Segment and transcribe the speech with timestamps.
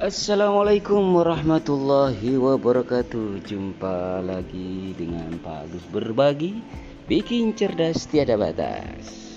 [0.00, 3.44] Assalamualaikum warahmatullahi wabarakatuh.
[3.44, 6.56] Jumpa lagi dengan Pak Agus Berbagi
[7.04, 9.36] Bikin cerdas tiada batas.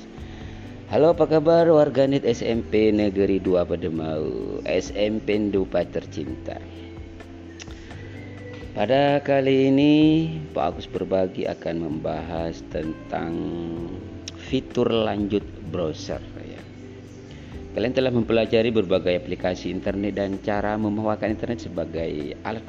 [0.88, 4.24] Halo apa kabar warganet SMP Negeri 2 Pademau
[4.64, 6.56] SMP Dupa tercinta?
[8.72, 9.94] Pada kali ini
[10.56, 13.36] Pak Agus Berbagi akan membahas tentang
[14.40, 16.24] fitur lanjut browser
[17.74, 22.62] Kalian telah mempelajari berbagai aplikasi internet dan cara memanfaatkan internet sebagai alat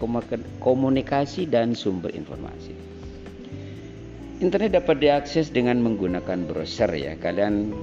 [0.64, 2.72] komunikasi dan sumber informasi.
[4.40, 7.20] Internet dapat diakses dengan menggunakan browser ya.
[7.20, 7.76] Kalian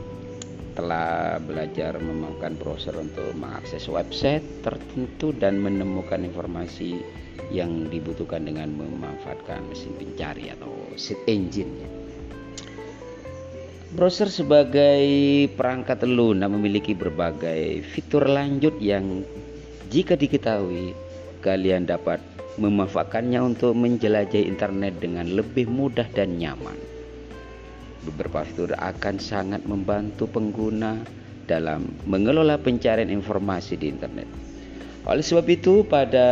[0.74, 7.06] telah belajar memakai browser untuk mengakses website tertentu dan menemukan informasi
[7.54, 11.70] yang dibutuhkan dengan memanfaatkan mesin pencari atau search engine.
[11.86, 12.01] Ya.
[13.92, 15.04] Browser sebagai
[15.52, 19.28] perangkat lunak memiliki berbagai fitur lanjut yang
[19.92, 20.96] jika diketahui
[21.44, 22.24] kalian dapat
[22.56, 26.80] memanfaatkannya untuk menjelajahi internet dengan lebih mudah dan nyaman.
[28.08, 31.04] Beberapa fitur akan sangat membantu pengguna
[31.52, 34.32] dalam mengelola pencarian informasi di internet.
[35.04, 36.28] Oleh sebab itu, pada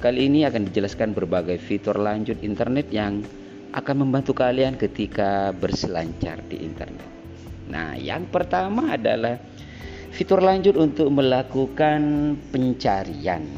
[0.00, 3.20] kali ini akan dijelaskan berbagai fitur lanjut internet yang
[3.72, 7.08] akan membantu kalian ketika berselancar di internet.
[7.72, 9.40] Nah, yang pertama adalah
[10.12, 13.48] fitur lanjut untuk melakukan pencarian.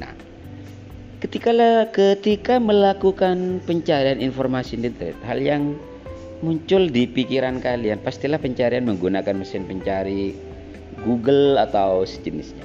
[0.00, 0.16] Nah,
[1.20, 1.52] ketika
[1.92, 5.76] ketika melakukan pencarian informasi di internet, hal yang
[6.40, 10.32] muncul di pikiran kalian pastilah pencarian menggunakan mesin pencari
[11.04, 12.64] Google atau sejenisnya.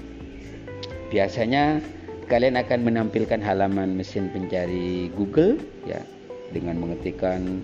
[1.12, 1.84] Biasanya
[2.28, 5.56] kalian akan menampilkan halaman mesin pencari Google
[5.88, 6.04] ya
[6.52, 7.64] dengan mengetikkan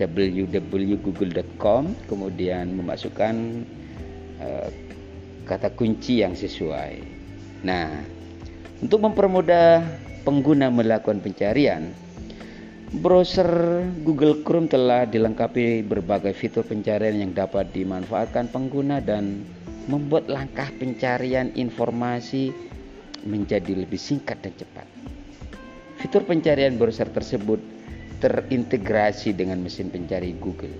[0.00, 3.34] www.google.com kemudian memasukkan
[4.40, 4.68] uh,
[5.44, 7.00] kata kunci yang sesuai.
[7.64, 8.00] Nah,
[8.80, 9.84] untuk mempermudah
[10.24, 11.92] pengguna melakukan pencarian,
[13.00, 19.44] browser Google Chrome telah dilengkapi berbagai fitur pencarian yang dapat dimanfaatkan pengguna dan
[19.88, 22.67] membuat langkah pencarian informasi
[23.26, 24.86] menjadi lebih singkat dan cepat.
[25.98, 27.58] Fitur pencarian browser tersebut
[28.22, 30.74] terintegrasi dengan mesin pencari Google.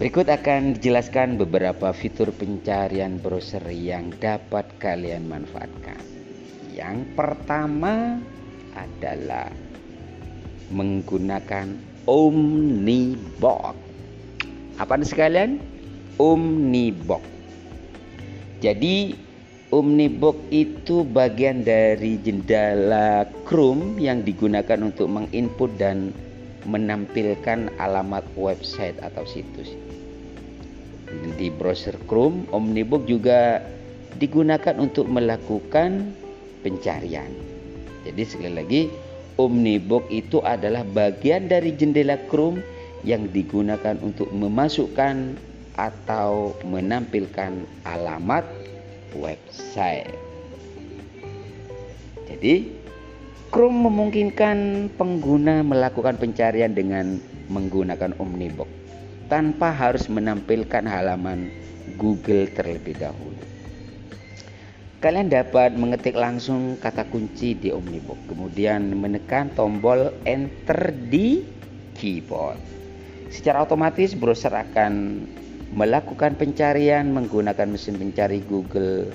[0.00, 6.00] Berikut akan dijelaskan beberapa fitur pencarian browser yang dapat kalian manfaatkan.
[6.72, 8.18] Yang pertama
[8.74, 9.52] adalah
[10.72, 11.76] menggunakan
[12.08, 13.76] Omnibox.
[14.80, 15.60] Apa sekalian?
[16.18, 17.22] Omnibox.
[18.58, 19.14] Jadi
[19.72, 26.12] Omnibox itu bagian dari jendela Chrome yang digunakan untuk menginput dan
[26.68, 29.72] menampilkan alamat website atau situs.
[31.40, 33.64] Di browser Chrome, Omnibox juga
[34.20, 36.12] digunakan untuk melakukan
[36.60, 37.32] pencarian.
[38.04, 38.82] Jadi sekali lagi,
[39.40, 42.60] Omnibox itu adalah bagian dari jendela Chrome
[43.08, 45.32] yang digunakan untuk memasukkan
[45.80, 48.61] atau menampilkan alamat
[49.16, 50.12] website.
[52.28, 52.82] Jadi,
[53.52, 57.20] Chrome memungkinkan pengguna melakukan pencarian dengan
[57.52, 58.68] menggunakan Omnibox
[59.28, 61.52] tanpa harus menampilkan halaman
[62.00, 63.44] Google terlebih dahulu.
[65.02, 71.42] Kalian dapat mengetik langsung kata kunci di Omnibox, kemudian menekan tombol Enter di
[71.98, 72.56] keyboard.
[73.28, 75.24] Secara otomatis browser akan
[75.72, 79.08] melakukan pencarian menggunakan mesin pencari Google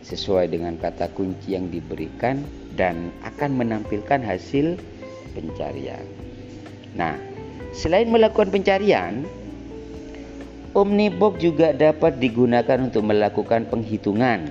[0.00, 2.40] sesuai dengan kata kunci yang diberikan
[2.80, 4.80] dan akan menampilkan hasil
[5.36, 6.04] pencarian.
[6.96, 7.20] Nah,
[7.76, 9.28] selain melakukan pencarian,
[10.72, 14.48] Omnibox juga dapat digunakan untuk melakukan penghitungan,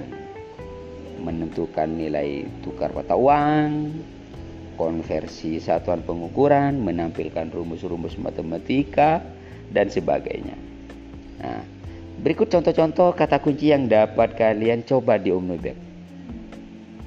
[1.22, 3.94] menentukan nilai tukar mata uang,
[4.78, 9.22] konversi satuan pengukuran, menampilkan rumus-rumus matematika,
[9.70, 10.65] dan sebagainya.
[11.40, 11.64] Nah,
[12.24, 15.76] berikut contoh-contoh kata kunci yang dapat kalian coba di Omnibox.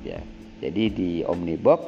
[0.04, 0.20] Ya,
[0.60, 1.80] jadi di Omnibox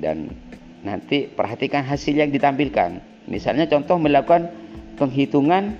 [0.00, 0.32] dan
[0.80, 3.00] nanti perhatikan hasil yang ditampilkan.
[3.28, 4.48] Misalnya contoh melakukan
[4.96, 5.76] penghitungan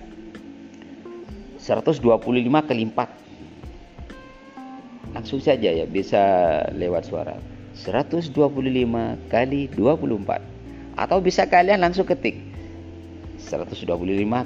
[1.59, 3.09] 125 kali 4.
[5.11, 6.23] Langsung saja ya bisa
[6.77, 7.35] lewat suara.
[7.81, 8.37] 125
[9.33, 12.37] kali 24 atau bisa kalian langsung ketik
[13.41, 13.89] 125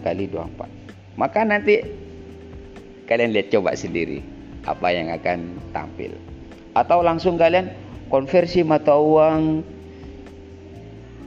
[0.04, 0.83] kali 24
[1.14, 1.82] maka nanti
[3.06, 4.24] kalian lihat coba sendiri
[4.64, 6.16] apa yang akan tampil.
[6.74, 7.70] Atau langsung kalian
[8.10, 9.62] konversi mata uang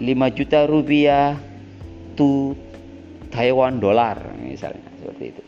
[0.01, 1.37] 5 juta rupiah
[2.19, 2.57] to
[3.31, 5.43] Taiwan dolar misalnya seperti itu.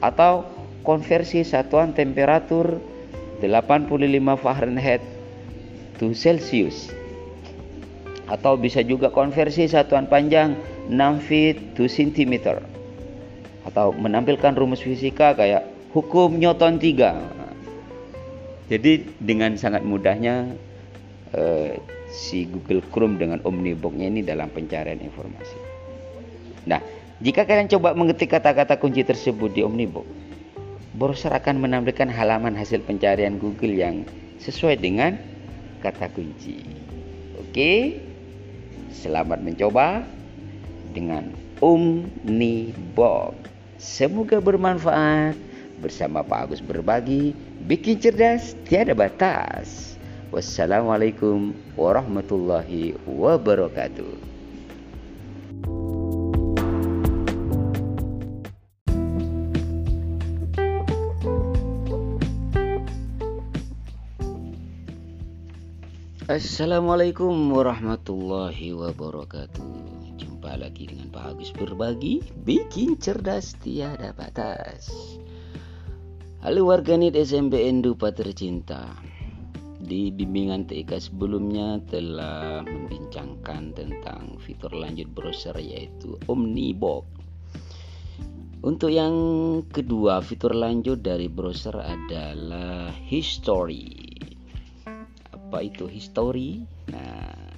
[0.00, 0.48] Atau
[0.82, 2.80] konversi satuan temperatur
[3.40, 4.00] 85
[4.40, 5.04] Fahrenheit
[6.00, 6.92] to Celsius
[8.30, 10.54] atau bisa juga konversi satuan panjang
[10.86, 12.62] 6 feet to centimeter
[13.70, 15.62] atau menampilkan rumus fisika kayak
[15.94, 20.54] hukum Newton 3 jadi dengan sangat mudahnya
[21.34, 21.78] eh,
[22.10, 25.58] si Google Chrome dengan Omnibox-nya ini dalam pencarian informasi.
[26.66, 26.82] Nah
[27.22, 30.06] jika kalian coba mengetik kata-kata kunci tersebut di Omnibox
[30.94, 34.06] browser akan menampilkan halaman hasil pencarian Google yang
[34.42, 35.18] sesuai dengan
[35.82, 36.62] kata kunci.
[37.38, 37.98] Oke
[38.94, 40.06] selamat mencoba
[40.94, 43.34] dengan Omnibox
[43.80, 45.40] Semoga bermanfaat.
[45.80, 47.32] Bersama Pak Agus berbagi,
[47.64, 49.96] bikin cerdas tiada batas.
[50.28, 54.28] Wassalamualaikum warahmatullahi wabarakatuh.
[66.28, 69.99] Assalamualaikum warahmatullahi wabarakatuh
[70.50, 74.90] Jumpa lagi dengan Pak Agus berbagi Bikin cerdas tiada batas.
[76.42, 78.90] Halo warganet SMPN Dupa tercinta.
[79.78, 87.06] Di bimbingan TIK sebelumnya telah membincangkan tentang fitur lanjut browser yaitu Omnibox.
[88.66, 89.14] Untuk yang
[89.70, 94.18] kedua, fitur lanjut dari browser adalah History.
[95.30, 96.66] Apa itu history?
[96.90, 97.49] Nah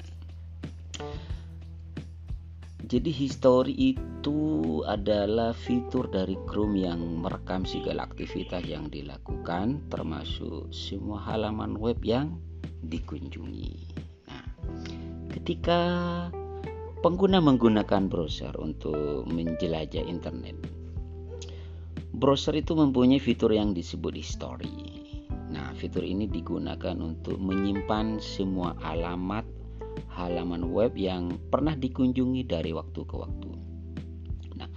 [2.87, 4.39] jadi history itu
[4.87, 12.39] adalah fitur dari Chrome yang merekam segala aktivitas yang dilakukan termasuk semua halaman web yang
[12.87, 13.75] dikunjungi.
[14.27, 14.47] Nah
[15.31, 15.81] ketika
[17.03, 20.59] pengguna menggunakan browser untuk menjelajah internet
[22.13, 25.03] browser itu mempunyai fitur yang disebut history.
[25.53, 29.45] Nah, fitur ini digunakan untuk menyimpan semua alamat
[30.13, 33.51] halaman web yang pernah dikunjungi dari waktu ke waktu.
[34.57, 34.69] Nah,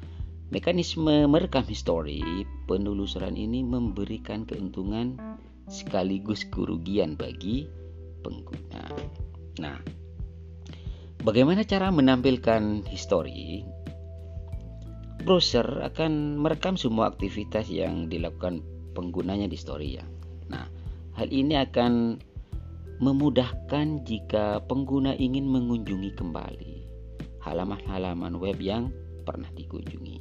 [0.50, 2.21] mekanisme merekam histori
[2.65, 5.19] penelusuran ini memberikan keuntungan
[5.67, 7.67] sekaligus kerugian bagi
[8.21, 8.85] pengguna.
[9.62, 9.77] Nah,
[11.21, 13.65] bagaimana cara menampilkan histori?
[15.25, 18.62] Browser akan merekam semua aktivitas yang dilakukan
[18.94, 20.06] penggunanya di story ya.
[20.53, 20.69] Nah,
[21.17, 22.21] hal ini akan
[23.03, 26.75] memudahkan jika pengguna ingin mengunjungi kembali
[27.44, 28.89] halaman-halaman web yang
[29.27, 30.18] pernah dikunjungi.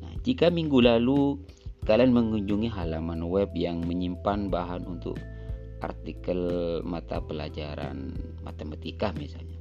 [0.00, 1.36] Nah, jika minggu lalu
[1.84, 5.18] kalian mengunjungi halaman web yang menyimpan bahan untuk
[5.82, 6.40] artikel
[6.82, 8.14] mata pelajaran
[8.44, 9.58] matematika misalnya,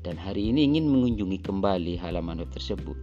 [0.00, 2.96] dan hari ini ingin mengunjungi kembali halaman web tersebut,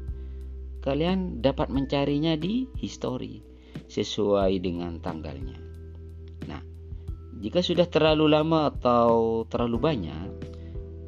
[0.81, 3.45] kalian dapat mencarinya di history
[3.87, 5.59] sesuai dengan tanggalnya.
[6.47, 6.61] Nah,
[7.37, 10.29] jika sudah terlalu lama atau terlalu banyak,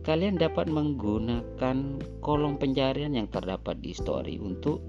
[0.05, 1.77] kalian dapat menggunakan
[2.21, 4.81] kolom pencarian yang terdapat di story untuk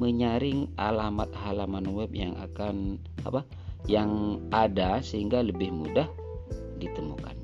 [0.00, 2.96] menyaring alamat halaman web yang akan
[3.28, 3.44] apa
[3.84, 6.08] yang ada sehingga lebih mudah
[6.80, 7.40] ditemukan.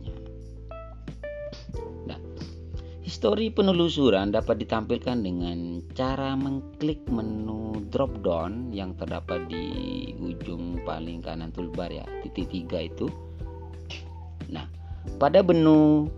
[3.17, 11.23] Histori penelusuran dapat ditampilkan dengan cara mengklik menu drop down yang terdapat di ujung paling
[11.23, 13.07] kanan toolbar ya, titik tiga itu.
[15.17, 16.11] Pada menu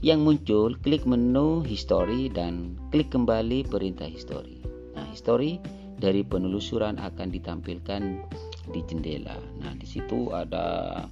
[0.00, 4.64] yang muncul, klik menu history dan klik kembali perintah history.
[4.96, 5.60] Nah, history
[6.00, 8.02] dari penelusuran akan ditampilkan
[8.72, 9.36] di jendela.
[9.60, 11.04] Nah, di situ ada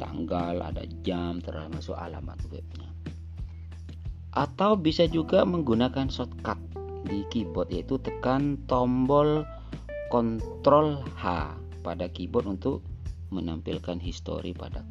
[0.00, 2.88] tanggal, ada jam, termasuk alamat webnya
[4.38, 6.58] atau bisa juga menggunakan shortcut
[7.10, 9.42] di keyboard yaitu tekan tombol
[10.14, 12.84] Ctrl H pada keyboard untuk
[13.34, 14.86] menampilkan history pada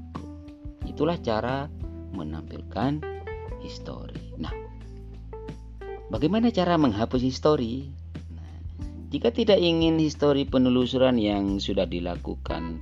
[0.87, 1.67] Itulah cara
[2.15, 3.03] menampilkan
[3.59, 4.39] history.
[4.39, 4.55] Nah,
[6.07, 7.91] bagaimana cara menghapus history?
[8.33, 8.51] Nah,
[9.11, 12.79] jika tidak ingin history penelusuran yang sudah dilakukan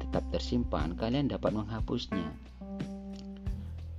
[0.00, 2.32] tetap tersimpan, kalian dapat menghapusnya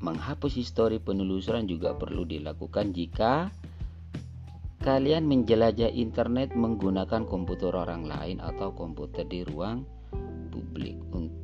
[0.03, 3.47] menghapus histori penelusuran juga perlu dilakukan jika
[4.83, 9.87] kalian menjelajah internet menggunakan komputer orang lain atau komputer di ruang
[10.51, 10.99] publik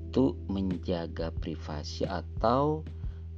[0.09, 2.81] untuk menjaga privasi atau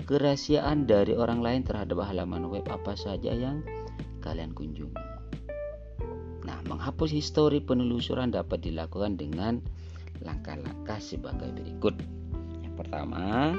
[0.08, 3.60] kerahasiaan dari orang lain terhadap halaman web apa saja yang
[4.24, 4.96] kalian kunjungi.
[6.48, 9.60] Nah, menghapus histori penelusuran dapat dilakukan dengan
[10.24, 12.00] langkah-langkah sebagai berikut.
[12.64, 13.52] Yang pertama,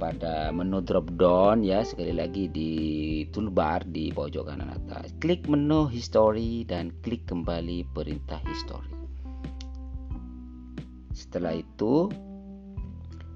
[0.00, 2.72] pada menu drop down ya sekali lagi di
[3.28, 8.95] toolbar di pojok kanan atas klik menu history dan klik kembali perintah history
[11.16, 12.12] Setelah itu,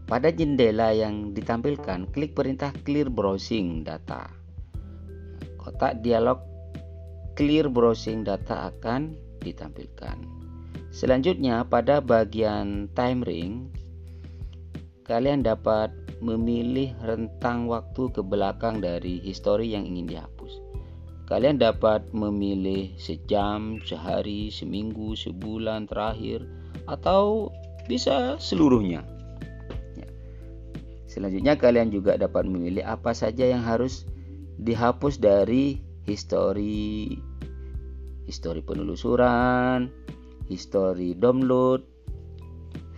[0.04, 4.28] pada jendela yang ditampilkan, klik perintah clear browsing data.
[5.56, 6.44] Kotak dialog
[7.40, 10.20] clear browsing data akan ditampilkan.
[10.92, 13.72] Selanjutnya, pada bagian time ring,
[15.08, 15.88] kalian dapat
[16.20, 20.52] memilih rentang waktu ke belakang dari histori yang ingin dihapus.
[21.30, 26.44] Kalian dapat memilih sejam, sehari, seminggu, sebulan terakhir,
[26.90, 27.54] atau
[27.90, 29.02] bisa seluruhnya.
[29.98, 30.06] Ya.
[31.10, 34.06] Selanjutnya kalian juga dapat memilih apa saja yang harus
[34.62, 37.18] dihapus dari histori
[38.30, 39.90] histori penelusuran,
[40.46, 41.82] histori download,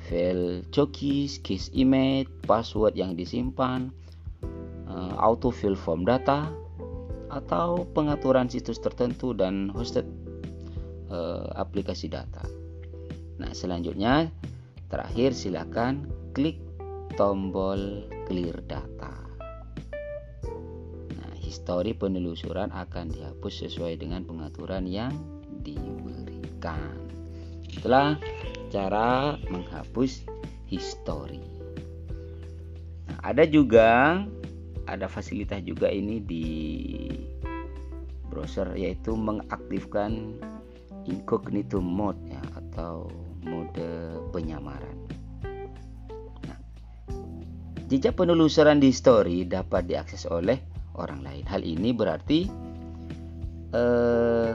[0.05, 3.89] file cookies, case image, password yang disimpan,
[4.85, 6.53] uh, autofill form data,
[7.33, 10.05] atau pengaturan situs tertentu dan hosted
[11.09, 12.45] uh, aplikasi data.
[13.41, 14.29] Nah, selanjutnya
[14.93, 16.07] terakhir silakan
[16.37, 16.61] klik
[17.17, 19.23] tombol clear data
[21.53, 25.13] histori penelusuran akan dihapus sesuai dengan pengaturan yang
[25.61, 26.97] diberikan.
[27.69, 28.17] Itulah
[28.73, 30.25] cara menghapus
[30.65, 31.45] histori.
[33.05, 34.17] Nah, ada juga
[34.89, 36.49] ada fasilitas juga ini di
[38.33, 40.41] browser yaitu mengaktifkan
[41.05, 43.13] incognito mode ya atau
[43.45, 43.87] mode
[44.31, 44.97] penyamaran.
[46.47, 46.59] Nah,
[47.87, 50.59] jejak penelusuran di story dapat diakses oleh
[50.97, 51.45] orang lain.
[51.47, 52.47] Hal ini berarti
[53.73, 54.51] eh,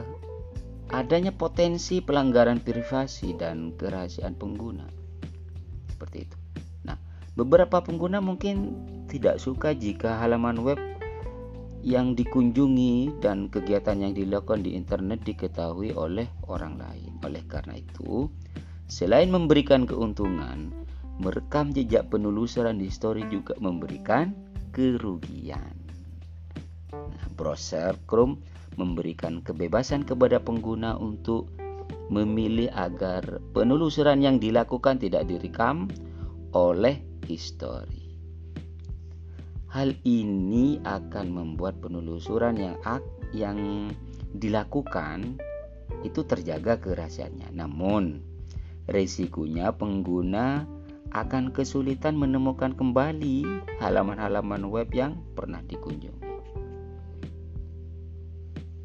[0.88, 4.86] adanya potensi pelanggaran privasi dan kerahasiaan pengguna.
[5.92, 6.36] Seperti itu.
[6.86, 6.96] Nah,
[7.36, 8.72] beberapa pengguna mungkin
[9.10, 10.80] tidak suka jika halaman web
[11.84, 17.16] yang dikunjungi dan kegiatan yang dilakukan di internet diketahui oleh orang lain.
[17.22, 18.26] Oleh karena itu,
[18.88, 20.72] selain memberikan keuntungan,
[21.20, 24.32] merekam jejak penelusuran di story juga memberikan
[24.72, 25.76] kerugian.
[26.92, 28.40] Nah, browser Chrome
[28.80, 31.52] memberikan kebebasan kepada pengguna untuk
[32.08, 35.92] memilih agar penelusuran yang dilakukan tidak direkam
[36.56, 38.08] oleh histori.
[39.68, 42.80] Hal ini akan membuat penelusuran yang
[43.36, 43.92] yang
[44.32, 45.36] dilakukan
[46.00, 47.52] itu terjaga kerahasiaannya.
[47.52, 48.24] Namun,
[48.88, 50.64] resikonya pengguna
[51.12, 53.44] akan kesulitan menemukan kembali
[53.80, 56.28] halaman-halaman web yang pernah dikunjungi.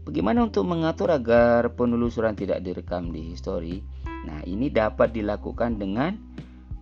[0.03, 3.81] Bagaimana untuk mengatur agar penelusuran tidak direkam di history?
[4.27, 6.19] Nah, ini dapat dilakukan dengan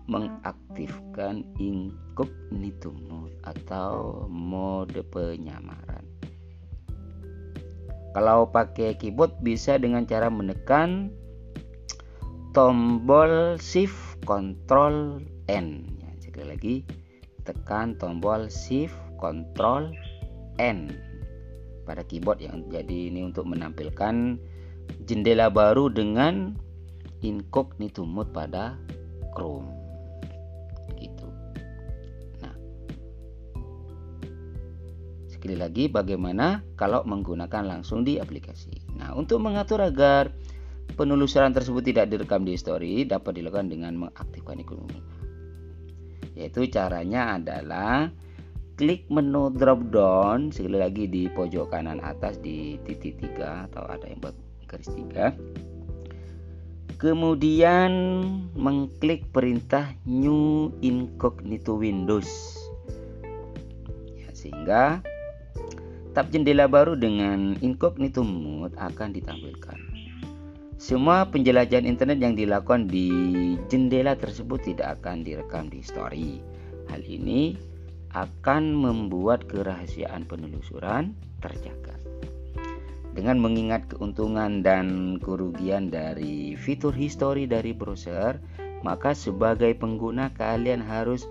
[0.09, 6.03] mengaktifkan incognito mode atau mode penyamaran.
[8.11, 11.15] Kalau pakai keyboard bisa dengan cara menekan
[12.51, 15.87] tombol shift control N.
[16.03, 16.75] Ya, sekali lagi
[17.47, 19.95] tekan tombol shift control
[20.59, 20.91] N.
[21.87, 24.35] Pada keyboard yang jadi ini untuk menampilkan
[25.07, 26.59] jendela baru dengan
[27.23, 28.75] incognito mode pada
[29.31, 29.71] Chrome.
[30.99, 31.27] Gitu.
[32.43, 32.55] Nah
[35.31, 38.75] sekali lagi bagaimana kalau menggunakan langsung di aplikasi?
[38.99, 40.29] Nah untuk mengatur agar
[40.95, 44.99] penelusuran tersebut tidak direkam di story dapat dilakukan dengan mengaktifkan ekonomi.
[46.35, 48.07] Yaitu caranya adalah
[48.79, 54.07] klik menu drop down sekali lagi di pojok kanan atas di titik tiga atau ada
[54.07, 54.33] yang buat
[54.65, 55.35] garis tiga.
[57.01, 57.91] Kemudian
[58.53, 62.29] mengklik perintah new incognito windows.
[64.17, 65.01] Ya, sehingga
[66.13, 69.90] tab jendela baru dengan incognito mode akan ditampilkan
[70.81, 73.13] semua penjelajahan internet yang dilakukan di
[73.69, 76.41] jendela tersebut tidak akan direkam di story
[76.89, 77.53] hal ini
[78.17, 81.93] akan membuat kerahasiaan penelusuran terjaga.
[83.13, 88.41] Dengan mengingat keuntungan dan kerugian dari fitur history dari browser,
[88.81, 91.29] maka sebagai pengguna kalian harus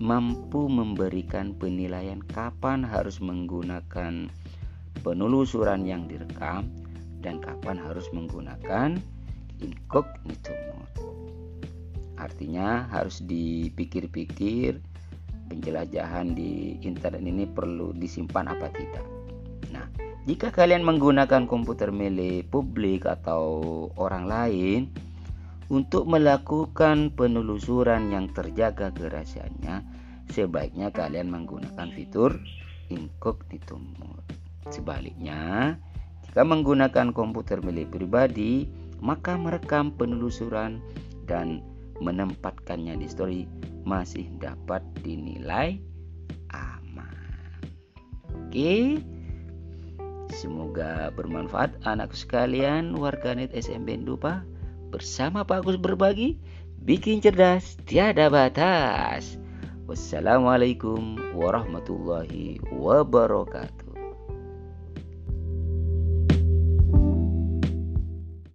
[0.00, 4.32] mampu memberikan penilaian kapan harus menggunakan
[5.04, 6.77] penelusuran yang direkam
[7.22, 8.98] dan kapan harus menggunakan
[9.58, 11.02] incognito mode.
[12.18, 14.82] Artinya harus dipikir-pikir
[15.48, 19.06] penjelajahan di internet ini perlu disimpan apa tidak.
[19.72, 19.86] Nah,
[20.28, 24.80] jika kalian menggunakan komputer milik publik atau orang lain
[25.72, 29.84] untuk melakukan penelusuran yang terjaga kerahasiaannya,
[30.32, 32.36] sebaiknya kalian menggunakan fitur
[32.92, 34.24] incognito mode.
[34.68, 35.76] Sebaliknya,
[36.28, 38.68] jika menggunakan komputer milik pribadi,
[39.00, 40.78] maka merekam penelusuran
[41.24, 41.64] dan
[42.04, 43.40] menempatkannya di story
[43.88, 45.80] masih dapat dinilai
[46.52, 47.64] aman.
[48.28, 49.02] Oke.
[50.28, 54.44] Semoga bermanfaat anakku sekalian warganet SMB Dupa
[54.92, 56.36] bersama Pak Agus berbagi
[56.84, 59.40] bikin cerdas tiada batas.
[59.88, 63.87] Wassalamualaikum warahmatullahi wabarakatuh.